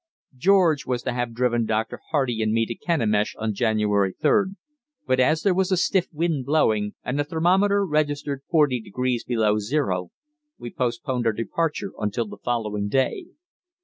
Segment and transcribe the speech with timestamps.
[0.35, 2.01] George was to have driven Dr.
[2.09, 4.55] Hardy and me to Kenemish on January 3d,
[5.05, 9.59] but as there was a stiff wind blowing and the thermometer registered 40 degrees below
[9.59, 10.09] zero,
[10.57, 13.25] we postponed our departure until the following day.